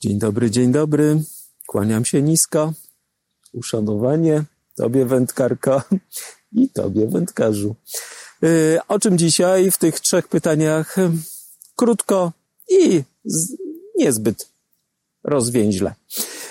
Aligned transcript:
Dzień 0.00 0.18
dobry, 0.18 0.50
dzień 0.50 0.72
dobry. 0.72 1.22
Kłaniam 1.66 2.04
się 2.04 2.22
nisko. 2.22 2.72
Uszanowanie 3.52 4.44
Tobie, 4.76 5.04
wędkarko, 5.04 5.82
i 6.52 6.68
Tobie, 6.68 7.06
wędkarzu. 7.06 7.74
Yy, 8.42 8.78
o 8.88 8.98
czym 8.98 9.18
dzisiaj 9.18 9.70
w 9.70 9.78
tych 9.78 10.00
trzech 10.00 10.28
pytaniach? 10.28 10.96
Krótko 11.76 12.32
i 12.68 13.02
niezbyt 13.96 14.48
rozwięźle. 15.24 15.94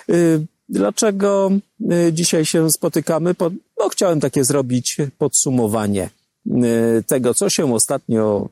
Yy, 0.08 0.46
dlaczego 0.70 1.52
yy, 1.80 2.14
dzisiaj 2.14 2.46
się 2.46 2.72
spotykamy? 2.72 3.34
Bo 3.78 3.90
chciałem 3.90 4.20
takie 4.20 4.44
zrobić 4.44 4.98
podsumowanie 5.18 6.10
tego, 7.08 7.34
co 7.34 7.50
się 7.50 7.74
ostatnio 7.74 8.50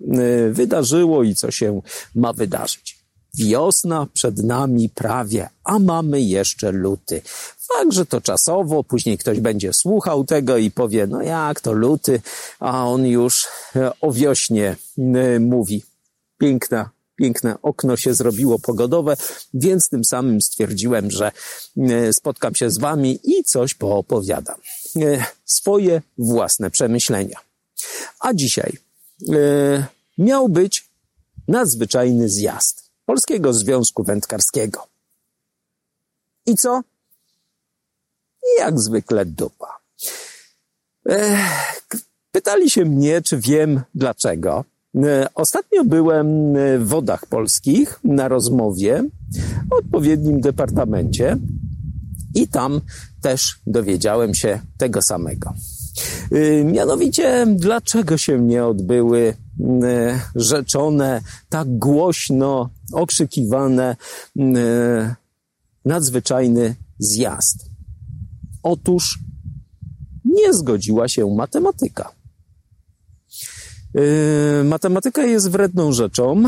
wydarzyło 0.51 1.23
i 1.23 1.35
co 1.35 1.51
się 1.51 1.81
ma 2.15 2.33
wydarzyć. 2.33 2.94
Wiosna 3.37 4.07
przed 4.13 4.43
nami 4.43 4.89
prawie, 4.89 5.49
a 5.63 5.79
mamy 5.79 6.21
jeszcze 6.21 6.71
luty. 6.71 7.21
Fakt, 7.57 7.93
że 7.93 8.05
to 8.05 8.21
czasowo, 8.21 8.83
później 8.83 9.17
ktoś 9.17 9.39
będzie 9.39 9.73
słuchał 9.73 10.25
tego 10.25 10.57
i 10.57 10.71
powie, 10.71 11.07
no 11.07 11.21
jak 11.21 11.61
to 11.61 11.73
luty, 11.73 12.21
a 12.59 12.87
on 12.87 13.05
już 13.05 13.47
e, 13.75 13.91
o 14.01 14.11
wiośnie 14.11 14.75
e, 14.97 15.39
mówi. 15.39 15.83
Piękna, 16.37 16.89
piękne 17.15 17.55
okno 17.61 17.97
się 17.97 18.13
zrobiło 18.13 18.59
pogodowe, 18.59 19.17
więc 19.53 19.89
tym 19.89 20.05
samym 20.05 20.41
stwierdziłem, 20.41 21.11
że 21.11 21.31
e, 21.77 22.13
spotkam 22.13 22.55
się 22.55 22.69
z 22.69 22.77
wami 22.77 23.19
i 23.23 23.43
coś 23.43 23.73
poopowiadam. 23.73 24.59
Swoje 25.45 26.01
własne 26.17 26.71
przemyślenia. 26.71 27.39
A 28.19 28.33
dzisiaj 28.33 28.77
miał 30.17 30.49
być 30.49 30.89
nadzwyczajny 31.47 32.29
zjazd 32.29 32.84
Polskiego 33.05 33.53
Związku 33.53 34.03
Wędkarskiego. 34.03 34.87
I 36.45 36.55
co? 36.55 36.81
Jak 38.59 38.79
zwykle 38.79 39.25
dupa. 39.25 39.77
Pytali 42.31 42.69
się 42.69 42.85
mnie, 42.85 43.21
czy 43.21 43.37
wiem 43.37 43.81
dlaczego. 43.95 44.65
Ostatnio 45.35 45.83
byłem 45.83 46.53
w 46.79 46.87
wodach 46.87 47.25
polskich 47.25 47.99
na 48.03 48.27
rozmowie 48.27 49.03
w 49.69 49.73
odpowiednim 49.73 50.41
departamencie 50.41 51.37
i 52.35 52.47
tam 52.47 52.81
też 53.21 53.59
dowiedziałem 53.67 54.35
się 54.35 54.61
tego 54.77 55.01
samego. 55.01 55.53
Mianowicie, 56.65 57.45
dlaczego 57.47 58.17
się 58.17 58.39
nie 58.39 58.65
odbyły 58.65 59.33
E, 59.33 59.44
rzeczone, 60.35 61.21
tak 61.49 61.77
głośno 61.77 62.69
okrzykiwane 62.93 63.95
e, 64.39 65.15
nadzwyczajny 65.85 66.75
zjazd. 66.99 67.69
Otóż 68.63 69.19
nie 70.25 70.53
zgodziła 70.53 71.07
się 71.07 71.35
matematyka. 71.35 72.11
E, 73.95 74.63
matematyka 74.63 75.23
jest 75.23 75.49
wredną 75.49 75.91
rzeczą, 75.91 76.43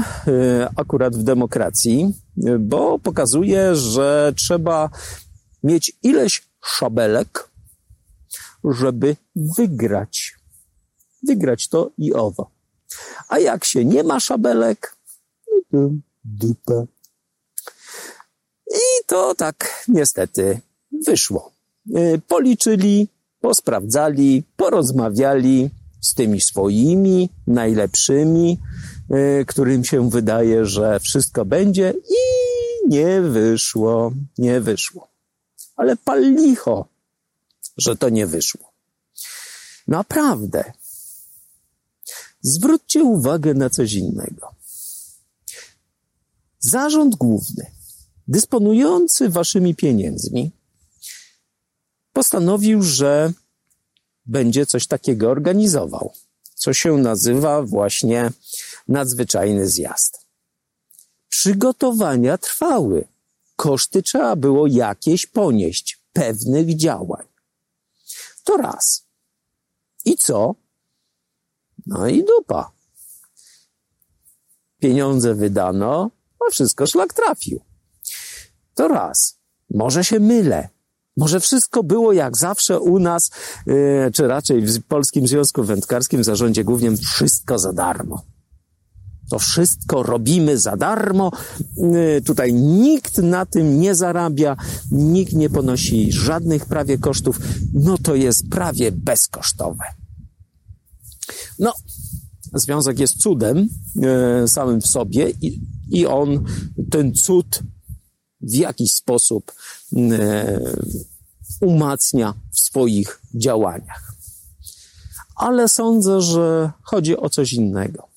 akurat 0.75 1.16
w 1.16 1.23
demokracji, 1.23 2.14
bo 2.59 2.99
pokazuje, 2.99 3.75
że 3.75 4.33
trzeba 4.36 4.89
mieć 5.64 5.92
ileś 6.03 6.47
szabelek, 6.66 7.49
żeby 8.64 9.16
wygrać. 9.36 10.36
Wygrać 11.27 11.67
to 11.67 11.92
i 11.97 12.14
owo. 12.14 12.56
A 13.27 13.39
jak 13.39 13.66
się 13.66 13.85
nie 13.85 14.03
ma 14.03 14.19
szabelek, 14.19 14.95
no 15.47 15.61
to 15.71 15.89
dupa. 16.25 16.85
I 18.71 19.05
to 19.05 19.35
tak 19.35 19.83
niestety 19.88 20.59
wyszło. 21.05 21.52
E, 21.95 22.17
policzyli, 22.17 23.08
posprawdzali, 23.41 24.43
porozmawiali 24.58 25.69
z 26.02 26.13
tymi 26.13 26.42
swoimi, 26.42 27.30
najlepszymi, 27.47 28.59
e, 29.09 29.45
którym 29.45 29.86
się 29.86 30.09
wydaje, 30.09 30.65
że 30.65 30.99
wszystko 30.99 31.45
będzie 31.45 31.93
i 32.09 32.21
nie 32.89 33.21
wyszło, 33.21 34.11
nie 34.37 34.61
wyszło. 34.61 35.08
Ale 35.76 35.95
pal 35.95 36.21
licho, 36.21 36.86
że 37.77 37.95
to 37.95 38.09
nie 38.09 38.27
wyszło. 38.27 38.71
Naprawdę, 39.87 40.73
Zwróćcie 42.47 43.03
uwagę 43.03 43.53
na 43.53 43.69
coś 43.69 43.93
innego. 43.93 44.55
Zarząd 46.59 47.15
główny, 47.15 47.65
dysponujący 48.27 49.30
waszymi 49.30 49.75
pieniędzmi, 49.75 50.52
postanowił, 52.13 52.83
że 52.83 53.33
będzie 54.25 54.65
coś 54.65 54.87
takiego 54.87 55.30
organizował, 55.30 56.13
co 56.55 56.73
się 56.73 56.97
nazywa 56.97 57.63
właśnie 57.63 58.31
nadzwyczajny 58.87 59.69
zjazd. 59.69 60.25
Przygotowania 61.29 62.37
trwały. 62.37 63.08
Koszty 63.55 64.03
trzeba 64.03 64.35
było 64.35 64.67
jakieś 64.67 65.25
ponieść, 65.25 65.99
pewnych 66.14 66.75
działań. 66.75 67.25
To 68.43 68.58
raz. 68.58 69.05
I 70.05 70.17
co? 70.17 70.55
No 71.87 72.08
i 72.08 72.23
dupa. 72.23 72.71
Pieniądze 74.80 75.36
wydano, 75.36 76.11
a 76.48 76.52
wszystko 76.52 76.87
szlak 76.87 77.14
trafił. 77.14 77.59
To 78.75 78.87
raz. 78.87 79.37
Może 79.70 80.03
się 80.03 80.20
mylę. 80.20 80.70
Może 81.17 81.39
wszystko 81.39 81.83
było 81.83 82.14
jak 82.14 82.37
zawsze 82.37 82.80
u 82.80 82.99
nas, 82.99 83.31
yy, 83.65 84.11
czy 84.14 84.27
raczej 84.27 84.61
w 84.61 84.83
Polskim 84.83 85.27
Związku 85.27 85.64
Wędkarskim 85.64 86.21
w 86.21 86.26
zarządzie 86.26 86.64
głównym 86.64 86.97
wszystko 86.97 87.59
za 87.59 87.73
darmo. 87.73 88.21
To 89.30 89.39
wszystko 89.39 90.03
robimy 90.03 90.58
za 90.58 90.77
darmo. 90.77 91.31
Yy, 91.77 92.21
tutaj 92.21 92.53
nikt 92.53 93.17
na 93.17 93.45
tym 93.45 93.80
nie 93.80 93.95
zarabia, 93.95 94.58
nikt 94.92 95.33
nie 95.33 95.49
ponosi 95.49 96.11
żadnych 96.11 96.65
prawie 96.65 96.97
kosztów. 96.97 97.39
No 97.73 97.97
to 97.97 98.15
jest 98.15 98.49
prawie 98.49 98.92
bezkosztowe. 98.92 99.83
No, 101.60 101.73
związek 102.54 103.00
jest 103.00 103.18
cudem 103.18 103.70
e, 104.04 104.48
samym 104.48 104.82
w 104.82 104.88
sobie 104.88 105.30
i, 105.42 105.60
i 105.90 106.06
on, 106.06 106.45
ten 106.92 107.14
cud 107.14 107.60
w 108.42 108.54
jakiś 108.54 108.94
sposób 108.94 109.54
e, 109.95 110.60
umacnia 111.62 112.34
w 112.52 112.60
swoich 112.60 113.22
działaniach. 113.36 114.14
Ale 115.36 115.68
sądzę, 115.68 116.22
że 116.22 116.72
chodzi 116.82 117.18
o 117.18 117.30
coś 117.30 117.54
innego. 117.54 118.08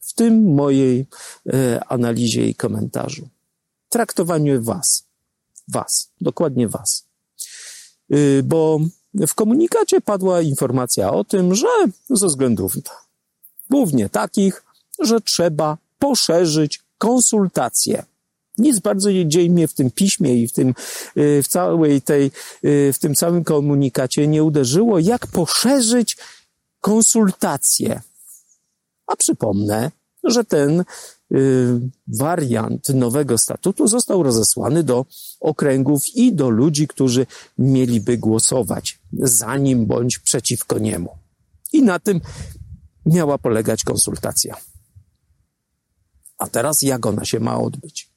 W 0.00 0.14
tym 0.14 0.54
mojej 0.54 1.06
e, 1.52 1.84
analizie 1.84 2.48
i 2.48 2.54
komentarzu. 2.54 3.28
Traktowaniu 3.88 4.62
was. 4.62 5.04
Was. 5.68 6.10
Dokładnie 6.20 6.68
was. 6.68 7.04
Bo 8.44 8.80
w 9.14 9.34
komunikacie 9.34 10.00
padła 10.00 10.40
informacja 10.40 11.12
o 11.12 11.24
tym, 11.24 11.54
że 11.54 11.68
ze 12.10 12.26
względów 12.26 12.76
głównie 13.70 14.08
takich, 14.08 14.62
że 14.98 15.20
trzeba 15.20 15.78
poszerzyć 15.98 16.80
konsultacje. 16.98 18.04
Nic 18.58 18.78
bardzo 18.78 19.10
dzieje 19.26 19.50
mnie 19.50 19.68
w 19.68 19.74
tym 19.74 19.90
piśmie 19.90 20.34
i 20.34 20.48
w 20.48 20.52
tym, 20.52 20.74
y, 21.16 21.42
w 21.42 21.48
całej 21.48 22.02
tej, 22.02 22.30
y, 22.64 22.92
w 22.92 22.98
tym 22.98 23.14
całym 23.14 23.44
komunikacie 23.44 24.26
nie 24.26 24.44
uderzyło, 24.44 24.98
jak 24.98 25.26
poszerzyć 25.26 26.16
konsultacje. 26.80 28.00
A 29.06 29.16
przypomnę, 29.16 29.90
że 30.24 30.44
ten 30.44 30.84
wariant 32.08 32.88
nowego 32.88 33.38
statutu 33.38 33.88
został 33.88 34.22
rozesłany 34.22 34.82
do 34.82 35.06
okręgów 35.40 36.08
i 36.08 36.32
do 36.32 36.50
ludzi, 36.50 36.88
którzy 36.88 37.26
mieliby 37.58 38.18
głosować 38.18 38.98
za 39.12 39.56
nim 39.56 39.86
bądź 39.86 40.18
przeciwko 40.18 40.78
niemu. 40.78 41.18
I 41.72 41.82
na 41.82 41.98
tym 41.98 42.20
miała 43.06 43.38
polegać 43.38 43.84
konsultacja. 43.84 44.56
A 46.38 46.46
teraz 46.46 46.82
jak 46.82 47.06
ona 47.06 47.24
się 47.24 47.40
ma 47.40 47.60
odbyć? 47.60 48.10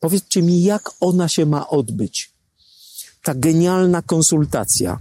Powiedzcie 0.00 0.42
mi, 0.42 0.62
jak 0.62 0.90
ona 1.00 1.28
się 1.28 1.46
ma 1.46 1.68
odbyć? 1.68 2.32
Ta 3.22 3.34
genialna 3.34 4.02
konsultacja. 4.02 5.00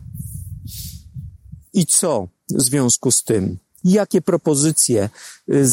I 1.73 1.85
co 1.85 2.27
w 2.49 2.61
związku 2.61 3.11
z 3.11 3.23
tym? 3.23 3.57
Jakie 3.91 4.21
propozycje 4.21 5.09
y, 5.53 5.67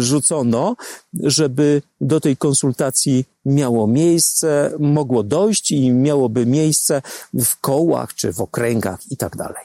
zarzucono, 0.00 0.76
żeby 1.22 1.82
do 2.00 2.20
tej 2.20 2.36
konsultacji 2.36 3.24
miało 3.44 3.86
miejsce, 3.86 4.70
mogło 4.78 5.22
dojść 5.22 5.70
i 5.70 5.90
miałoby 5.90 6.46
miejsce 6.46 7.02
w 7.34 7.60
kołach 7.60 8.14
czy 8.14 8.32
w 8.32 8.40
okręgach 8.40 9.00
i 9.10 9.16
tak 9.16 9.36
dalej. 9.36 9.64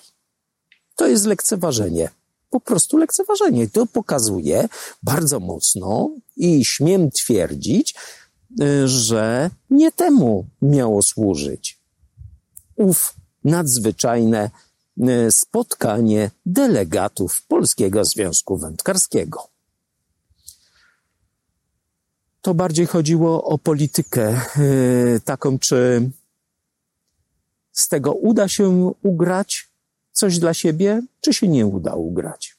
To 0.95 1.07
jest 1.07 1.25
lekceważenie 1.25 2.09
po 2.49 2.59
prostu 2.59 2.97
lekceważenie. 2.97 3.69
To 3.69 3.85
pokazuje 3.85 4.69
bardzo 5.03 5.39
mocno 5.39 6.09
i 6.37 6.65
śmiem 6.65 7.11
twierdzić, 7.11 7.95
y, 8.61 8.87
że 8.87 9.49
nie 9.69 9.91
temu 9.91 10.45
miało 10.61 11.01
służyć. 11.01 11.79
Ów 12.75 13.13
nadzwyczajne 13.43 14.51
spotkanie 15.29 16.31
delegatów 16.45 17.41
Polskiego 17.47 18.05
Związku 18.05 18.57
Wędkarskiego. 18.57 19.47
To 22.41 22.53
bardziej 22.53 22.85
chodziło 22.85 23.43
o 23.43 23.57
politykę, 23.57 24.41
y, 24.57 25.21
taką, 25.25 25.59
czy 25.59 26.09
z 27.71 27.87
tego 27.87 28.13
uda 28.13 28.47
się 28.47 28.93
ugrać 29.03 29.69
coś 30.11 30.39
dla 30.39 30.53
siebie, 30.53 31.01
czy 31.21 31.33
się 31.33 31.47
nie 31.47 31.65
uda 31.65 31.95
ugrać. 31.95 32.57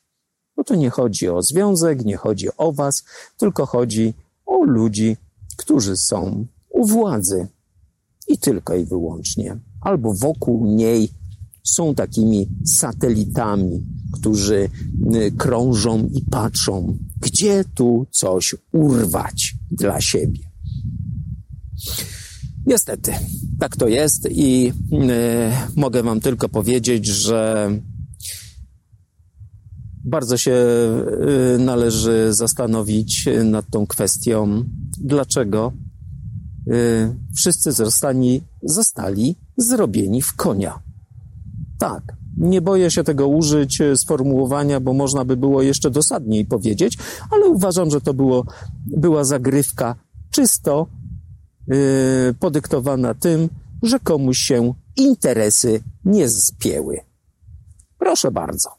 Bo 0.57 0.65
to 0.65 0.75
nie 0.75 0.91
chodzi 0.91 1.29
o 1.29 1.43
związek, 1.43 2.05
nie 2.05 2.17
chodzi 2.17 2.49
o 2.57 2.73
was, 2.73 3.05
tylko 3.37 3.67
chodzi 3.67 4.15
o 4.47 4.65
ludzi, 4.65 5.17
którzy 5.57 5.97
są 5.97 6.47
u 6.69 6.87
władzy. 6.87 7.49
I 8.29 8.39
tylko 8.39 8.75
i 8.75 8.85
wyłącznie. 8.85 9.59
Albo 9.81 10.15
wokół 10.15 10.67
niej 10.67 11.19
są 11.70 11.94
takimi 11.94 12.49
satelitami, 12.64 13.87
którzy 14.12 14.69
y, 15.14 15.32
krążą 15.38 16.08
i 16.14 16.22
patrzą, 16.22 16.99
gdzie 17.20 17.64
tu 17.75 18.06
coś 18.11 18.55
urwać 18.72 19.55
dla 19.70 20.00
siebie. 20.00 20.40
Niestety, 22.67 23.12
tak 23.58 23.76
to 23.76 23.88
jest 23.88 24.28
i 24.31 24.69
y, 24.69 24.72
mogę 25.76 26.02
Wam 26.02 26.20
tylko 26.20 26.49
powiedzieć, 26.49 27.06
że 27.06 27.70
bardzo 30.05 30.37
się 30.37 30.52
y, 31.55 31.58
należy 31.58 32.28
zastanowić 32.31 33.28
nad 33.44 33.70
tą 33.70 33.87
kwestią, 33.87 34.64
dlaczego 35.00 35.72
wszyscy 37.37 37.72
zostali, 37.72 38.43
zostali 38.62 39.37
zrobieni 39.56 40.22
w 40.22 40.34
konia. 40.34 40.90
Tak, 41.81 42.03
nie 42.37 42.61
boję 42.61 42.91
się 42.91 43.05
tego 43.05 43.29
użyć 43.29 43.81
y, 43.81 43.97
sformułowania, 43.97 44.81
bo 44.81 44.93
można 44.93 45.25
by 45.25 45.37
było 45.37 45.62
jeszcze 45.62 45.91
dosadniej 45.91 46.44
powiedzieć, 46.44 46.99
ale 47.31 47.47
uważam, 47.47 47.91
że 47.91 48.00
to 48.00 48.15
było, 48.15 48.44
była 48.87 49.25
zagrywka 49.25 49.94
czysto 50.31 50.87
yy, 51.69 51.77
podyktowana 52.41 53.15
tym, 53.15 53.49
że 53.82 54.00
komuś 54.00 54.38
się 54.38 54.75
interesy 54.97 55.82
nie 56.05 56.29
zpięły. 56.29 57.00
Proszę 57.99 58.31
bardzo 58.31 58.71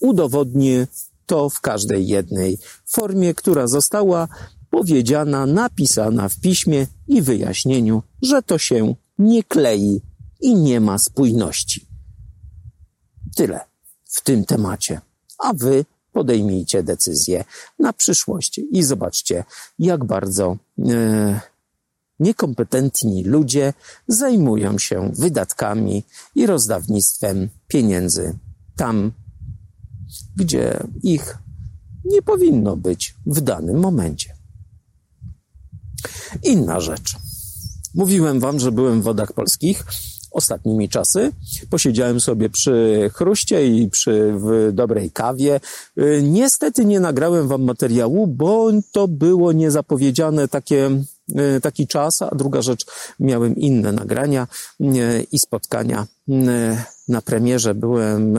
udowodnię 0.00 0.86
to 1.26 1.50
w 1.50 1.60
każdej 1.60 2.06
jednej 2.06 2.58
formie, 2.86 3.34
która 3.34 3.66
została 3.66 4.28
powiedziana, 4.70 5.46
napisana 5.46 6.28
w 6.28 6.40
piśmie 6.40 6.86
i 7.08 7.22
wyjaśnieniu, 7.22 8.02
że 8.22 8.42
to 8.42 8.58
się 8.58 8.94
nie 9.18 9.42
klei 9.42 10.00
i 10.40 10.54
nie 10.54 10.80
ma 10.80 10.98
spójności. 10.98 11.95
Tyle 13.36 13.60
w 14.04 14.20
tym 14.20 14.44
temacie. 14.44 15.00
A 15.38 15.52
wy 15.54 15.84
podejmijcie 16.12 16.82
decyzję 16.82 17.44
na 17.78 17.92
przyszłość 17.92 18.60
i 18.70 18.82
zobaczcie, 18.82 19.44
jak 19.78 20.04
bardzo 20.04 20.56
e, 20.88 21.40
niekompetentni 22.20 23.24
ludzie 23.24 23.72
zajmują 24.08 24.78
się 24.78 25.12
wydatkami 25.14 26.04
i 26.34 26.46
rozdawnictwem 26.46 27.48
pieniędzy 27.68 28.38
tam, 28.76 29.12
gdzie 30.36 30.80
ich 31.02 31.38
nie 32.04 32.22
powinno 32.22 32.76
być 32.76 33.14
w 33.26 33.40
danym 33.40 33.78
momencie. 33.78 34.36
Inna 36.42 36.80
rzecz. 36.80 37.16
Mówiłem 37.94 38.40
wam, 38.40 38.60
że 38.60 38.72
byłem 38.72 39.00
w 39.00 39.04
wodach 39.04 39.32
polskich 39.32 39.84
ostatnimi 40.36 40.88
czasy. 40.88 41.32
Posiedziałem 41.70 42.20
sobie 42.20 42.50
przy 42.50 43.10
chruście 43.14 43.66
i 43.66 43.90
przy 43.90 44.32
w 44.36 44.70
dobrej 44.72 45.10
kawie. 45.10 45.60
Y, 45.98 46.20
niestety 46.22 46.84
nie 46.84 47.00
nagrałem 47.00 47.48
wam 47.48 47.62
materiału, 47.62 48.26
bo 48.26 48.70
to 48.92 49.08
było 49.08 49.52
niezapowiedziane 49.52 50.48
takie 50.48 50.90
y, 51.56 51.60
taki 51.60 51.86
czas, 51.86 52.22
a 52.22 52.34
druga 52.34 52.62
rzecz, 52.62 52.86
miałem 53.20 53.56
inne 53.56 53.92
nagrania 53.92 54.46
y, 54.80 55.26
i 55.32 55.38
spotkania. 55.38 56.06
Na 57.08 57.22
premierze 57.22 57.74
byłem 57.74 58.38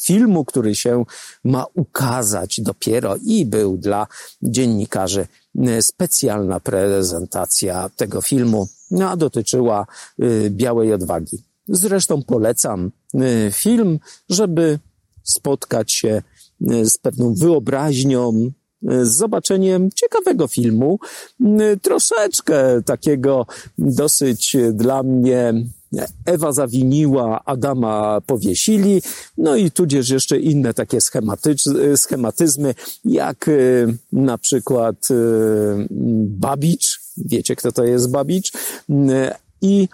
filmu, 0.00 0.44
który 0.44 0.74
się 0.74 1.04
ma 1.44 1.66
ukazać 1.74 2.60
dopiero 2.60 3.16
i 3.24 3.46
był 3.46 3.76
dla 3.76 4.06
dziennikarzy 4.42 5.26
specjalna 5.80 6.60
prezentacja 6.60 7.90
tego 7.96 8.20
filmu, 8.20 8.68
no, 8.90 9.10
a 9.10 9.16
dotyczyła 9.16 9.86
e, 10.18 10.50
białej 10.50 10.92
odwagi. 10.92 11.44
Zresztą 11.68 12.22
polecam 12.22 12.90
e, 13.14 13.50
film, 13.52 13.98
żeby 14.28 14.78
spotkać 15.22 15.92
się 15.92 16.22
z 16.84 16.98
pewną 16.98 17.34
wyobraźnią, 17.34 18.50
z 18.82 19.08
zobaczeniem 19.08 19.90
ciekawego 19.90 20.48
filmu, 20.48 20.98
troszeczkę 21.82 22.82
takiego 22.82 23.46
dosyć 23.78 24.56
dla 24.72 25.02
mnie 25.02 25.54
Ewa 26.24 26.52
zawiniła, 26.52 27.44
Adama 27.44 28.20
powiesili, 28.20 29.02
no 29.38 29.56
i 29.56 29.70
tudzież 29.70 30.10
jeszcze 30.10 30.38
inne 30.38 30.74
takie 30.74 30.98
schematyzmy, 31.96 32.74
jak 33.04 33.48
y, 33.48 33.86
na 34.12 34.38
przykład 34.38 35.10
y, 35.10 35.14
Babicz, 36.26 37.05
wiecie 37.16 37.56
kto 37.56 37.72
to 37.72 37.84
jest 37.84 38.10
Babicz, 38.10 38.52
y, 38.54 39.30
i 39.62 39.88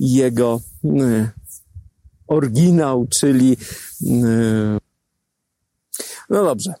jego 0.00 0.60
oryginał, 2.26 3.06
czyli 3.10 3.56
no 6.30 6.44
dobrze, 6.44 6.74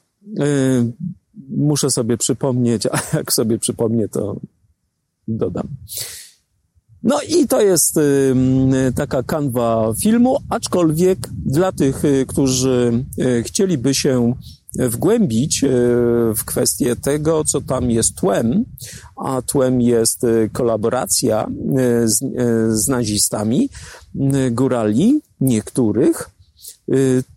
muszę 1.48 1.90
sobie 1.90 2.16
przypomnieć, 2.16 2.86
a 2.86 3.16
jak 3.16 3.32
sobie 3.32 3.58
przypomnię, 3.58 4.08
to 4.08 4.40
dodam. 5.28 5.68
No 7.02 7.20
i 7.28 7.48
to 7.48 7.60
jest 7.60 8.00
taka 8.94 9.22
kanwa 9.22 9.94
filmu, 10.00 10.38
aczkolwiek 10.48 11.18
dla 11.46 11.72
tych, 11.72 12.04
y, 12.04 12.26
którzy 12.28 13.04
y, 13.18 13.42
chcieliby 13.42 13.94
się 13.94 14.34
wgłębić 14.78 15.64
y, 15.64 15.68
w 16.34 16.44
kwestię 16.44 16.96
tego, 16.96 17.44
co 17.44 17.60
tam 17.60 17.90
jest 17.90 18.16
tłem, 18.16 18.64
a 19.16 19.42
tłem 19.42 19.80
jest 19.80 20.26
kolaboracja 20.52 21.46
z, 22.04 22.18
z 22.80 22.88
nazistami, 22.88 23.68
górali 24.50 25.20
niektórych, 25.40 26.30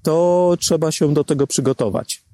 to 0.03 0.55
trzeba 0.59 0.91
się 0.91 1.13
do 1.13 1.23
tego 1.23 1.47
przygotować 1.47 2.25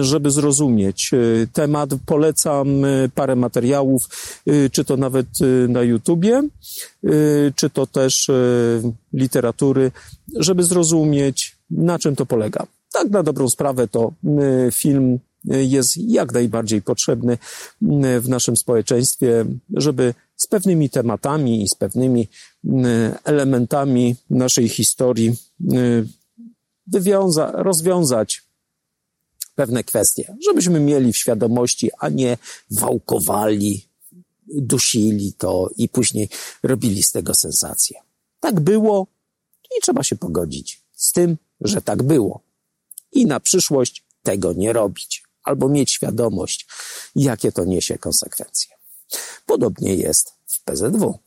żeby 0.00 0.30
zrozumieć 0.30 1.10
e, 1.12 1.46
temat. 1.46 1.90
Polecam 2.06 2.84
e, 2.84 3.08
parę 3.14 3.36
materiałów, 3.36 4.08
e, 4.46 4.70
czy 4.70 4.84
to 4.84 4.96
nawet 4.96 5.26
na 5.68 5.82
YouTubie, 5.82 6.42
czy 7.54 7.70
to 7.70 7.86
też 7.86 8.30
literatury, 9.12 9.92
żeby 10.36 10.62
zrozumieć, 10.62 11.56
na 11.70 11.98
czym 11.98 12.16
to 12.16 12.26
polega. 12.26 12.66
Tak 12.92 13.10
na 13.10 13.22
dobrą 13.22 13.48
sprawę 13.48 13.88
to 13.88 14.12
film 14.72 15.18
jest 15.44 15.96
jak 15.96 16.32
najbardziej 16.32 16.82
potrzebny 16.82 17.38
w 18.20 18.28
naszym 18.28 18.56
społeczeństwie, 18.56 19.44
żeby 19.74 20.14
z 20.36 20.46
pewnymi 20.46 20.90
tematami 20.90 21.62
i 21.62 21.68
z 21.68 21.74
pewnymi 21.74 22.28
elementami 23.24 24.16
naszej 24.30 24.68
historii 24.68 25.36
wywiąza, 26.86 27.52
rozwiązać 27.54 28.42
pewne 29.54 29.84
kwestie, 29.84 30.36
żebyśmy 30.44 30.80
mieli 30.80 31.12
w 31.12 31.16
świadomości, 31.16 31.90
a 31.98 32.08
nie 32.08 32.36
wałkowali, 32.70 33.88
dusili 34.46 35.32
to 35.32 35.70
i 35.76 35.88
później 35.88 36.28
robili 36.62 37.02
z 37.02 37.12
tego 37.12 37.34
sensację. 37.34 38.00
Tak 38.40 38.60
było 38.60 39.06
i 39.78 39.82
trzeba 39.82 40.02
się 40.02 40.16
pogodzić 40.16 40.82
z 40.92 41.12
tym, 41.12 41.36
że 41.60 41.82
tak 41.82 42.02
było. 42.02 42.47
I 43.12 43.26
na 43.26 43.40
przyszłość 43.40 44.04
tego 44.22 44.52
nie 44.52 44.72
robić, 44.72 45.24
albo 45.42 45.68
mieć 45.68 45.92
świadomość, 45.92 46.66
jakie 47.16 47.52
to 47.52 47.64
niesie 47.64 47.98
konsekwencje. 47.98 48.76
Podobnie 49.46 49.94
jest 49.94 50.32
w 50.46 50.64
PZW. 50.64 51.18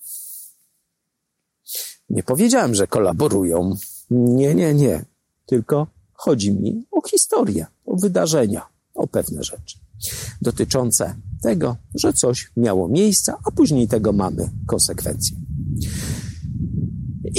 Nie 2.09 2.23
powiedziałem, 2.23 2.75
że 2.75 2.87
kolaborują. 2.87 3.77
Nie, 4.09 4.55
nie, 4.55 4.73
nie. 4.73 5.05
Tylko 5.45 5.87
chodzi 6.13 6.51
mi 6.51 6.85
o 6.91 7.07
historię 7.07 7.65
o 7.85 7.95
wydarzenia, 7.95 8.67
o 8.93 9.07
pewne 9.07 9.43
rzeczy 9.43 9.79
dotyczące 10.41 11.15
tego, 11.41 11.75
że 11.95 12.13
coś 12.13 12.51
miało 12.57 12.87
miejsce, 12.87 13.33
a 13.43 13.51
później 13.51 13.87
tego 13.87 14.13
mamy 14.13 14.49
konsekwencje. 14.67 15.37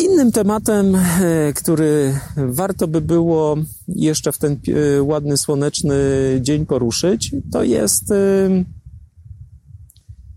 Innym 0.03 0.33
tematem, 0.33 0.99
który 1.55 2.21
warto 2.37 2.89
by 2.89 3.01
było 3.01 3.57
jeszcze 3.89 4.33
w 4.33 4.39
ten 4.39 4.61
ładny, 5.01 5.37
słoneczny 5.37 5.95
dzień 6.41 6.67
poruszyć, 6.67 7.35
to 7.53 7.63
jest 7.63 8.05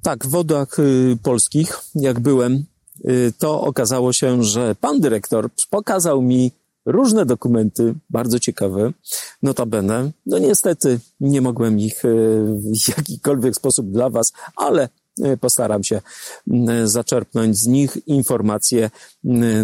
tak, 0.02 0.26
w 0.26 0.30
wodach 0.30 0.78
polskich, 1.24 1.80
jak 1.96 2.20
byłem, 2.20 2.66
to 3.38 3.62
okazało 3.62 4.14
się, 4.14 4.44
że 4.44 4.76
pan 4.76 5.00
dyrektor 5.00 5.50
pokazał 5.70 6.22
mi 6.22 6.52
różne 6.86 7.26
dokumenty, 7.26 7.96
bardzo 8.10 8.40
ciekawe, 8.40 8.92
notabene. 9.44 10.12
No 10.26 10.38
niestety 10.38 11.00
nie 11.20 11.42
mogłem 11.42 11.80
ich 11.80 12.06
e, 12.06 12.10
w 12.48 12.98
jakikolwiek 12.98 13.56
sposób 13.56 13.92
dla 13.92 14.10
Was, 14.10 14.34
ale 14.56 14.84
e, 14.84 14.90
postaram 15.40 15.84
się 15.84 16.02
zaczerpnąć 16.84 17.58
z 17.58 17.68
nich 17.68 18.08
informacje 18.08 18.90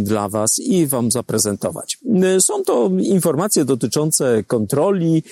dla 0.02 0.30
Was 0.30 0.60
i 0.60 0.88
Wam 0.88 1.12
zaprezentować. 1.12 1.98
Są 2.40 2.64
to 2.64 2.90
informacje 3.00 3.66
dotyczące 3.66 4.44
kontroli 4.44 5.24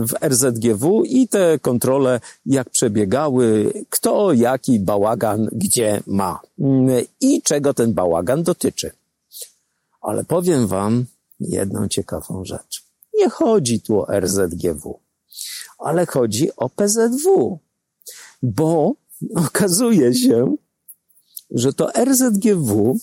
w 0.00 0.12
RZGW 0.28 1.02
i 1.04 1.28
te 1.28 1.58
kontrole, 1.58 2.20
jak 2.46 2.70
przebiegały, 2.70 3.72
kto 3.90 4.32
jaki 4.32 4.80
bałagan 4.80 5.48
gdzie 5.52 6.02
ma 6.06 6.40
i 7.20 7.42
czego 7.42 7.74
ten 7.74 7.94
bałagan 7.94 8.42
dotyczy. 8.42 8.90
Ale 10.00 10.24
powiem 10.24 10.66
wam 10.66 11.04
jedną 11.40 11.88
ciekawą 11.88 12.44
rzecz. 12.44 12.84
Nie 13.14 13.30
chodzi 13.30 13.80
tu 13.80 14.00
o 14.00 14.20
RZGW, 14.20 15.00
ale 15.78 16.06
chodzi 16.06 16.56
o 16.56 16.68
PZW, 16.68 17.58
bo 18.42 18.94
okazuje 19.34 20.14
się, 20.14 20.56
że 21.50 21.72
to 21.72 21.90
RZGW 22.04 22.98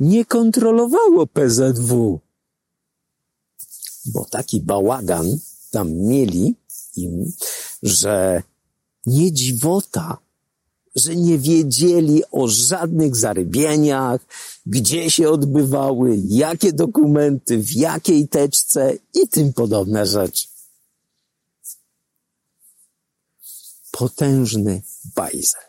nie 0.00 0.24
kontrolowało 0.24 1.26
PZW, 1.26 2.20
bo 4.06 4.24
taki 4.30 4.60
bałagan 4.60 5.38
tam 5.70 5.92
mieli 5.92 6.54
im, 6.96 7.32
że 7.82 8.42
nie 9.06 9.32
dziwota, 9.32 10.18
że 10.94 11.16
nie 11.16 11.38
wiedzieli 11.38 12.22
o 12.30 12.48
żadnych 12.48 13.16
zarybieniach, 13.16 14.20
gdzie 14.66 15.10
się 15.10 15.30
odbywały, 15.30 16.18
jakie 16.28 16.72
dokumenty, 16.72 17.58
w 17.58 17.72
jakiej 17.72 18.28
teczce 18.28 18.96
i 19.14 19.28
tym 19.28 19.52
podobne 19.52 20.06
rzeczy. 20.06 20.51
Potężny 23.92 24.82
bajzel. 25.16 25.62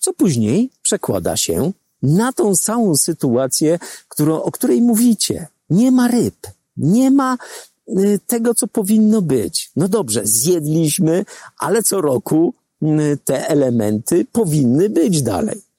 Co 0.00 0.12
później 0.12 0.70
przekłada 0.82 1.36
się 1.36 1.72
na 2.02 2.32
tą 2.32 2.56
samą 2.56 2.96
sytuację, 2.96 3.78
którą, 4.08 4.42
o 4.42 4.50
której 4.50 4.82
mówicie. 4.82 5.48
Nie 5.70 5.90
ma 5.92 6.08
ryb, 6.08 6.46
nie 6.76 7.10
ma 7.10 7.38
y, 7.88 8.20
tego, 8.26 8.54
co 8.54 8.66
powinno 8.66 9.22
być. 9.22 9.70
No 9.76 9.88
dobrze, 9.88 10.20
zjedliśmy, 10.24 11.24
ale 11.58 11.82
co 11.82 12.00
roku 12.00 12.54
y, 12.82 13.18
te 13.24 13.48
elementy 13.48 14.26
powinny 14.32 14.90
być 14.90 15.22
dalej. 15.22 15.69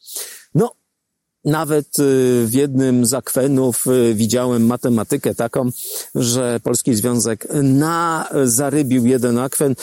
Nawet 1.45 1.99
y, 1.99 2.45
w 2.47 2.53
jednym 2.53 3.05
z 3.05 3.13
akwenów 3.13 3.87
y, 3.87 4.13
widziałem 4.15 4.65
matematykę 4.65 5.35
taką, 5.35 5.69
że 6.15 6.59
Polski 6.63 6.95
Związek 6.95 7.47
na 7.63 8.29
zarybił 8.43 9.05
jeden 9.05 9.39
akwen, 9.39 9.75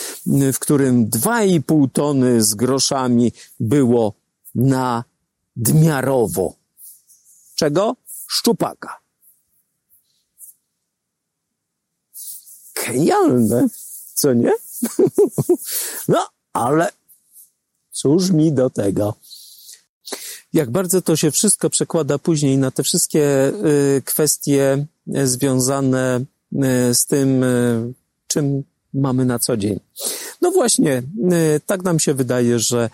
y, 0.43 0.53
w 0.53 0.59
którym 0.59 1.11
2,5 1.11 1.89
tony 1.93 2.43
z 2.43 2.55
groszami 2.55 3.33
było 3.61 4.15
na 4.55 5.05
dmiarowo. 5.57 6.55
Czego? 7.55 7.97
Szczupaka. 8.27 8.99
Genialne, 12.87 13.67
co 14.15 14.33
nie? 14.33 14.53
no, 16.09 16.29
ale 16.53 16.89
cóż 17.91 18.31
mi 18.31 18.53
do 18.53 18.71
tego? 18.71 19.15
Jak 20.53 20.71
bardzo 20.71 21.03
to 21.03 21.17
się 21.17 21.31
wszystko 21.31 21.71
przekłada 21.71 22.19
później 22.19 22.59
na 22.59 22.71
te 22.71 22.83
wszystkie 22.83 23.53
y, 23.97 24.03
kwestie 24.05 24.87
związane 25.25 26.21
y, 26.53 26.95
z 26.95 27.07
tym, 27.07 27.43
y, 27.43 27.93
czym 28.27 28.63
mamy 28.95 29.25
na 29.25 29.39
co 29.39 29.57
dzień. 29.57 29.81
No 30.43 30.51
właśnie, 30.51 31.03
tak 31.67 31.83
nam 31.83 31.99
się 31.99 32.15
wydaje, 32.15 32.59
że 32.59 32.91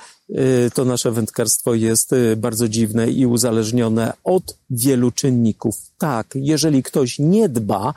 to 0.74 0.84
nasze 0.84 1.12
wędkarstwo 1.12 1.74
jest 1.74 2.10
bardzo 2.36 2.68
dziwne 2.68 3.10
i 3.10 3.26
uzależnione 3.26 4.12
od 4.24 4.56
wielu 4.70 5.10
czynników. 5.10 5.76
Tak, 5.98 6.26
jeżeli 6.34 6.82
ktoś 6.82 7.18
nie 7.18 7.48
dba 7.48 7.94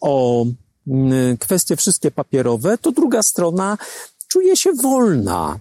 o 0.00 0.46
kwestie 1.38 1.76
wszystkie 1.76 2.10
papierowe, 2.10 2.78
to 2.78 2.92
druga 2.92 3.22
strona 3.22 3.78
czuje 4.28 4.56
się 4.56 4.72
wolna 4.72 5.58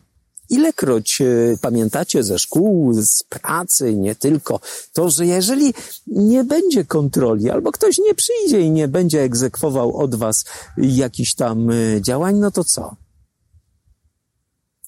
Ilekroć 0.50 1.22
e, 1.22 1.26
pamiętacie 1.62 2.24
ze 2.24 2.40
szkół, 2.40 2.94
z 2.94 3.24
pracy, 3.24 3.96
nie 3.96 4.16
tylko, 4.16 4.60
to, 4.94 5.10
że 5.10 5.26
jeżeli 5.26 5.74
nie 6.08 6.44
będzie 6.44 6.86
kontroli, 6.86 7.50
albo 7.50 7.72
ktoś 7.72 7.98
nie 7.98 8.16
przyjdzie 8.16 8.62
i 8.62 8.72
nie 8.72 8.88
będzie 8.88 9.22
egzekwował 9.22 9.98
od 9.98 10.16
was 10.16 10.46
jakichś 10.78 11.34
tam 11.34 11.70
e, 11.70 12.02
działań, 12.02 12.36
no 12.36 12.52
to 12.52 12.64
co? 12.64 12.96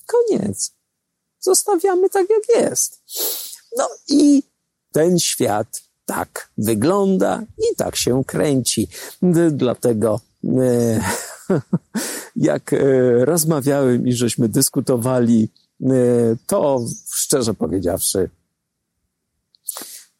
Koniec. 0.05 0.71
Zostawiamy 1.39 2.09
tak, 2.09 2.27
jak 2.29 2.63
jest. 2.63 3.01
No 3.77 3.89
i 4.07 4.43
ten 4.91 5.19
świat 5.19 5.81
tak 6.05 6.49
wygląda 6.57 7.43
i 7.57 7.75
tak 7.75 7.95
się 7.95 8.23
kręci. 8.27 8.87
Dlatego 9.51 10.21
e, 10.43 11.01
jak 12.35 12.73
e, 12.73 12.77
rozmawiałem 13.25 14.07
i 14.07 14.13
żeśmy 14.13 14.49
dyskutowali, 14.49 15.49
e, 15.81 15.87
to 16.47 16.85
szczerze 17.13 17.53
powiedziawszy, 17.53 18.29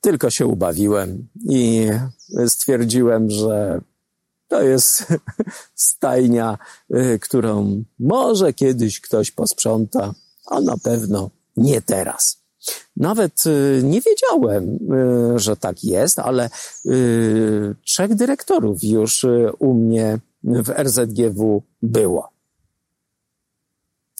tylko 0.01 0.29
się 0.29 0.45
ubawiłem 0.45 1.27
i 1.49 1.87
stwierdziłem, 2.47 3.29
że 3.29 3.81
to 4.47 4.61
jest 4.61 5.05
stajnia, 5.75 6.57
e, 6.89 7.19
którą 7.19 7.83
może 7.99 8.53
kiedyś 8.53 9.01
ktoś 9.01 9.31
posprząta, 9.31 10.13
a 10.45 10.61
na 10.61 10.77
pewno 10.77 11.29
nie 11.57 11.81
teraz. 11.81 12.37
Nawet 12.95 13.43
nie 13.83 14.01
wiedziałem, 14.01 14.79
że 15.35 15.57
tak 15.57 15.83
jest, 15.83 16.19
ale 16.19 16.49
trzech 17.85 18.15
dyrektorów 18.15 18.83
już 18.83 19.25
u 19.59 19.73
mnie 19.73 20.19
w 20.43 20.69
RZGW 20.69 21.63
było. 21.81 22.29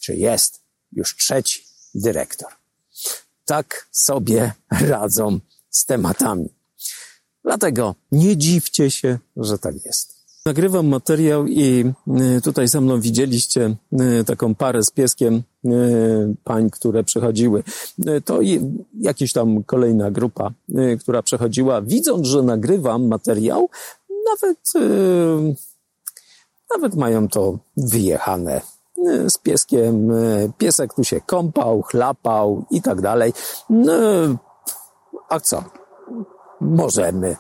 Czy 0.02 0.16
jest 0.16 0.62
już 0.92 1.16
trzeci 1.16 1.64
dyrektor. 1.96 2.50
Tak 3.46 3.88
sobie 3.92 4.54
radzą 4.72 5.40
z 5.70 5.86
tematami. 5.86 6.50
Dlatego 7.44 7.96
nie 8.12 8.38
dziwcie 8.38 8.92
się, 8.92 9.20
że 9.38 9.58
tak 9.58 9.86
jest. 9.86 10.18
Nagrywam 10.46 10.88
materiał 10.88 11.48
i 11.48 11.86
y, 12.38 12.42
tutaj 12.42 12.68
za 12.68 12.82
mną 12.82 13.02
widzieliście 13.02 13.76
y, 14.20 14.24
taką 14.24 14.56
parę 14.56 14.84
z 14.84 14.92
pieskiem 14.92 15.44
y, 15.66 15.70
pań, 16.44 16.70
które 16.70 17.04
przechodziły. 17.04 17.64
To 18.26 18.40
jakaś 19.00 19.34
tam 19.34 19.64
kolejna 19.64 20.12
grupa, 20.12 20.52
która 21.00 21.24
przechodziła. 21.24 21.82
Widząc, 21.82 22.28
że 22.28 22.44
nagrywam 22.44 23.08
materiał, 23.08 23.70
nawet 24.30 24.74
nawet 26.76 26.96
mają 26.96 27.28
to 27.28 27.58
wyjechane 27.78 28.62
e, 29.08 29.30
z 29.30 29.38
pieskiem. 29.38 30.12
E, 30.12 30.50
piesek 30.58 30.94
tu 30.94 31.04
się 31.04 31.22
kąpał, 31.22 31.82
chlapał 31.82 32.66
i 32.72 32.82
tak 32.82 33.02
dalej. 33.02 33.34
No, 33.70 33.94
a 35.30 35.40
co? 35.40 35.64
Możemy. 36.62 37.36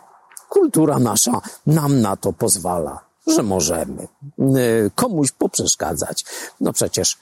Kultura 0.49 0.99
nasza 0.99 1.41
nam 1.65 2.01
na 2.01 2.15
to 2.15 2.33
pozwala, 2.33 2.99
że 3.27 3.43
możemy 3.43 4.07
e, 4.39 4.45
komuś 4.95 5.31
poprzeszkadzać. 5.31 6.25
No 6.61 6.73
przecież 6.73 7.17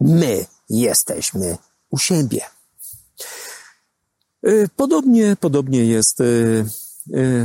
my 0.00 0.46
jesteśmy 0.70 1.56
u 1.90 1.98
siebie. 1.98 2.40
Podobnie, 4.76 5.36
podobnie 5.40 5.84
jest 5.84 6.22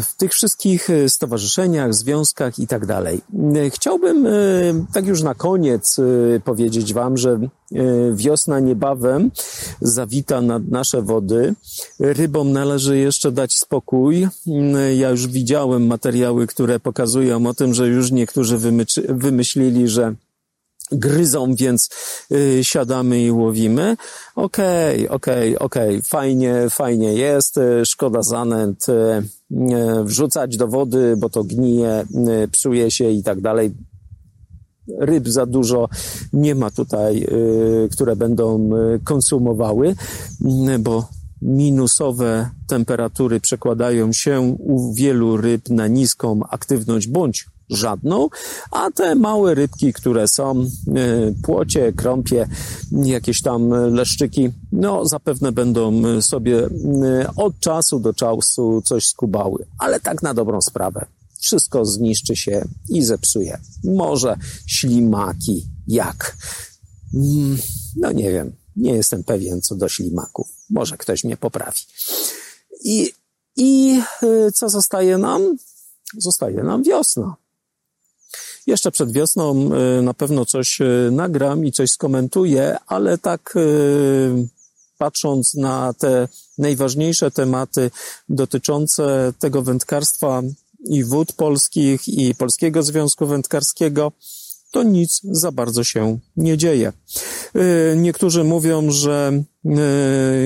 w 0.02 0.18
tych 0.18 0.34
wszystkich 0.34 0.90
e, 0.90 1.10
stowarzyszeniach, 1.10 1.94
związkach 1.94 2.60
i 2.60 2.68
tak 2.68 2.86
dalej. 2.86 3.22
E, 3.56 3.70
chciałbym 3.70 4.28
tak 4.94 5.08
już 5.08 5.22
na 5.22 5.36
koniec 5.36 5.98
powiedzieć 6.44 6.94
Wam, 6.94 7.18
że 7.18 7.40
wiosna 8.14 8.60
niebawem 8.60 9.32
zawita 9.82 10.42
nad 10.42 10.68
nasze 10.68 11.02
wody. 11.02 11.56
Rybom 12.00 12.52
należy 12.52 12.98
jeszcze 12.98 13.32
dać 13.32 13.58
spokój. 13.58 14.28
Ja 14.98 15.10
już 15.10 15.28
widziałem 15.28 15.88
materiały, 15.88 16.48
które 16.48 16.80
pokazują 16.80 17.48
o 17.48 17.54
tym, 17.54 17.74
że 17.74 17.88
już 17.88 18.12
niektórzy 18.12 18.58
wymyślili, 19.10 19.88
że 19.88 20.16
gryzą, 20.94 21.56
więc 21.56 21.90
y, 22.32 22.60
siadamy 22.64 23.22
i 23.22 23.32
łowimy. 23.32 23.98
Okej, 24.36 25.10
okay, 25.10 25.16
okej, 25.16 25.56
okay, 25.56 25.66
okej, 25.66 25.98
okay. 25.98 26.02
fajnie, 26.10 26.70
fajnie 26.70 27.14
jest, 27.14 27.58
y, 27.58 27.86
szkoda 27.86 28.22
zanęt, 28.22 28.90
y, 28.90 28.92
y, 28.92 30.04
wrzucać 30.04 30.58
do 30.58 30.68
wody, 30.68 31.16
bo 31.18 31.30
to 31.30 31.44
gnije, 31.44 32.06
y, 32.44 32.48
psuje 32.48 32.92
się 32.92 33.10
i 33.10 33.24
tak 33.24 33.42
dalej. 33.42 33.74
Ryb 35.00 35.28
za 35.28 35.46
dużo 35.46 35.90
nie 36.34 36.56
ma 36.56 36.72
tutaj, 36.72 37.24
y, 37.24 37.90
które 37.92 38.16
będą 38.16 38.70
konsumowały, 39.04 39.96
bo 40.80 41.08
minusowe 41.44 42.50
temperatury 42.68 43.40
przekładają 43.40 44.12
się 44.12 44.56
u 44.60 44.94
wielu 44.94 45.38
ryb 45.38 45.70
na 45.70 45.88
niską 45.88 46.40
aktywność 46.50 47.08
bądź 47.08 47.46
żadną, 47.70 48.30
a 48.72 48.92
te 48.92 49.16
małe 49.16 49.56
rybki, 49.56 49.94
które 49.94 50.28
są, 50.28 50.60
e, 50.62 50.66
płocie, 51.44 51.94
krąpie, 51.94 52.48
jakieś 52.92 53.42
tam 53.42 53.70
leszczyki, 53.94 54.50
no 54.72 55.06
zapewne 55.06 55.52
będą 55.52 56.02
sobie 56.22 56.66
e, 56.66 56.70
od 57.36 57.60
czasu 57.60 58.00
do 58.00 58.14
czasu 58.14 58.82
coś 58.86 59.08
skubały, 59.08 59.66
ale 59.80 60.00
tak 60.00 60.24
na 60.24 60.34
dobrą 60.34 60.62
sprawę. 60.62 61.06
Wszystko 61.40 61.86
zniszczy 61.86 62.36
się 62.36 62.66
i 62.90 63.04
zepsuje. 63.04 63.58
Może 63.84 64.38
ślimaki 64.68 65.66
jak? 65.88 66.38
Mm, 67.14 67.58
no 67.96 68.12
nie 68.12 68.32
wiem, 68.32 68.56
nie 68.76 68.94
jestem 68.94 69.24
pewien 69.24 69.62
co 69.62 69.76
do 69.76 69.90
ślimaków. 69.90 70.48
Może 70.70 70.98
ktoś 70.98 71.24
mnie 71.24 71.38
poprawi. 71.38 71.80
I, 72.84 73.14
i 73.56 74.02
co 74.54 74.70
zostaje 74.70 75.18
nam? 75.18 75.58
Zostaje 76.18 76.64
nam 76.64 76.84
wiosna. 76.84 77.36
Jeszcze 78.68 78.92
przed 78.92 79.12
wiosną 79.12 79.70
y, 80.00 80.02
na 80.02 80.14
pewno 80.14 80.46
coś 80.46 80.82
y, 80.82 81.10
nagram 81.12 81.66
i 81.66 81.72
coś 81.72 81.92
skomentuję, 81.92 82.78
ale 82.88 83.18
tak 83.18 83.54
y, 83.56 84.48
patrząc 84.98 85.54
na 85.54 85.94
te 85.94 86.28
najważniejsze 86.58 87.32
tematy 87.32 87.92
dotyczące 88.30 89.34
tego 89.40 89.62
wędkarstwa 89.62 90.42
i 90.86 91.04
wód 91.04 91.34
polskich 91.34 92.08
i 92.08 92.36
Polskiego 92.36 92.84
Związku 92.84 93.28
Wędkarskiego, 93.28 94.12
to 94.72 94.84
nic 94.84 95.22
za 95.24 95.52
bardzo 95.52 95.84
się 95.84 96.20
nie 96.38 96.58
dzieje. 96.58 96.94
Niektórzy 97.96 98.44
mówią, 98.44 98.92
że 98.92 99.44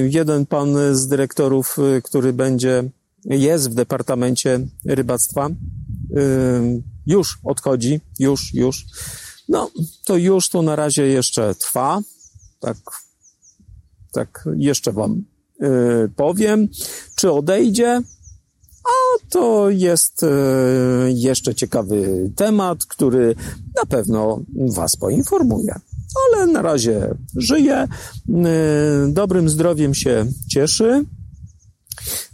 jeden 0.09 0.45
pan 0.45 0.75
z 0.91 1.07
dyrektorów, 1.07 1.77
który 2.03 2.33
będzie, 2.33 2.83
jest 3.25 3.69
w 3.69 3.73
Departamencie 3.73 4.59
Rybactwa, 4.85 5.49
już 7.05 7.39
odchodzi, 7.43 8.01
już, 8.19 8.53
już. 8.53 8.85
No, 9.49 9.71
to 10.05 10.17
już 10.17 10.49
to 10.49 10.61
na 10.61 10.75
razie 10.75 11.07
jeszcze 11.07 11.55
trwa. 11.55 12.01
Tak, 12.59 12.77
tak 14.11 14.49
jeszcze 14.55 14.91
wam 14.91 15.23
yy, 15.59 16.09
powiem. 16.15 16.67
Czy 17.15 17.31
odejdzie? 17.31 18.01
A 18.85 19.29
to 19.29 19.69
jest 19.69 20.21
yy, 20.21 21.11
jeszcze 21.13 21.55
ciekawy 21.55 22.29
temat, 22.35 22.85
który 22.85 23.35
na 23.75 23.85
pewno 23.85 24.41
was 24.69 24.95
poinformuje. 24.95 25.79
Ale 26.27 26.47
na 26.47 26.61
razie 26.61 27.15
żyje, 27.35 27.87
yy, 28.27 28.43
dobrym 29.07 29.49
zdrowiem 29.49 29.93
się 29.93 30.25
cieszy 30.49 31.05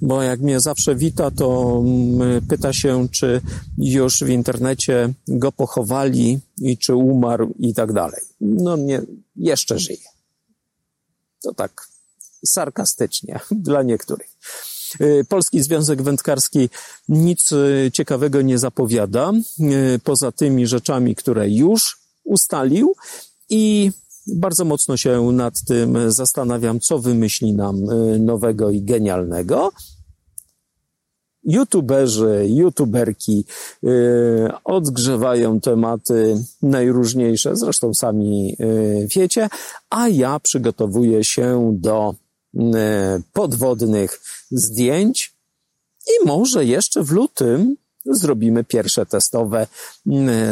bo 0.01 0.21
jak 0.21 0.39
mnie 0.39 0.59
zawsze 0.59 0.95
wita, 0.95 1.31
to 1.31 1.79
mm, 1.85 2.47
pyta 2.47 2.73
się, 2.73 3.07
czy 3.11 3.41
już 3.77 4.23
w 4.23 4.29
internecie 4.29 5.13
go 5.27 5.51
pochowali 5.51 6.39
i 6.57 6.77
czy 6.77 6.95
umarł 6.95 7.53
i 7.59 7.73
tak 7.73 7.93
dalej. 7.93 8.21
No 8.41 8.77
nie, 8.77 9.01
jeszcze 9.35 9.79
żyje. 9.79 10.07
To 11.43 11.53
tak 11.53 11.87
sarkastycznie 12.45 13.39
dla 13.51 13.83
niektórych. 13.83 14.37
Y, 15.01 15.25
Polski 15.29 15.63
Związek 15.63 16.01
Wędkarski 16.01 16.69
nic 17.09 17.51
y, 17.51 17.91
ciekawego 17.93 18.41
nie 18.41 18.57
zapowiada, 18.57 19.31
y, 19.59 19.99
poza 20.03 20.31
tymi 20.31 20.67
rzeczami, 20.67 21.15
które 21.15 21.49
już 21.49 21.99
ustalił 22.23 22.95
i 23.49 23.91
bardzo 24.27 24.65
mocno 24.65 24.97
się 24.97 25.21
nad 25.31 25.63
tym 25.63 26.11
zastanawiam, 26.11 26.79
co 26.79 26.99
wymyśli 26.99 27.53
nam 27.53 27.89
y, 27.89 28.19
nowego 28.19 28.69
i 28.69 28.81
genialnego. 28.81 29.71
YouTuberzy, 31.43 32.45
YouTuberki 32.49 33.45
yy, 33.83 33.91
odgrzewają 34.63 35.59
tematy 35.59 36.43
najróżniejsze, 36.61 37.55
zresztą 37.55 37.93
sami 37.93 38.55
yy, 38.59 39.07
wiecie, 39.15 39.49
a 39.89 40.07
ja 40.07 40.39
przygotowuję 40.39 41.23
się 41.23 41.73
do 41.79 42.15
yy, 42.53 42.61
podwodnych 43.33 44.21
zdjęć 44.51 45.33
i 46.07 46.27
może 46.27 46.65
jeszcze 46.65 47.03
w 47.03 47.11
lutym 47.11 47.75
zrobimy 48.05 48.63
pierwsze 48.63 49.05
testowe 49.05 49.67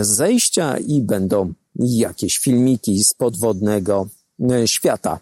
zejścia 0.02 0.78
i 0.78 1.02
będą 1.02 1.54
jakieś 1.76 2.38
filmiki 2.38 3.04
z 3.04 3.14
podwodnego 3.14 4.08
e, 4.52 4.68
świata, 4.68 5.20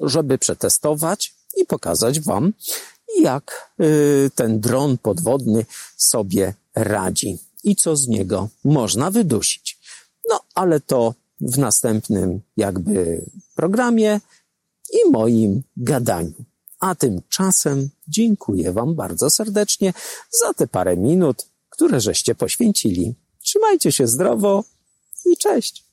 żeby 0.00 0.38
przetestować 0.38 1.34
i 1.56 1.64
pokazać 1.64 2.20
Wam, 2.20 2.52
jak 3.20 3.72
e, 3.78 3.84
ten 4.30 4.60
dron 4.60 4.98
podwodny 4.98 5.66
sobie 5.96 6.54
radzi 6.74 7.38
i 7.64 7.76
co 7.76 7.96
z 7.96 8.08
niego 8.08 8.48
można 8.64 9.10
wydusić. 9.10 9.78
No, 10.28 10.40
ale 10.54 10.80
to 10.80 11.14
w 11.40 11.58
następnym 11.58 12.40
jakby 12.56 13.24
programie 13.54 14.20
i 14.92 15.10
moim 15.10 15.62
gadaniu. 15.76 16.49
A 16.80 16.94
tymczasem 16.94 17.88
dziękuję 18.08 18.72
Wam 18.72 18.94
bardzo 18.94 19.30
serdecznie 19.30 19.92
za 20.30 20.54
te 20.54 20.66
parę 20.66 20.96
minut, 20.96 21.46
które 21.70 22.00
żeście 22.00 22.34
poświęcili. 22.34 23.14
Trzymajcie 23.40 23.92
się 23.92 24.06
zdrowo 24.06 24.64
i 25.26 25.36
cześć. 25.36 25.89